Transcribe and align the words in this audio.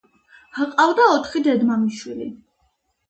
ჰყავდა 0.59 1.05
ოთხი 1.17 1.43
დედმამიშვილი. 1.49 2.31